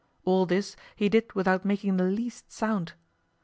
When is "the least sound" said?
1.97-2.93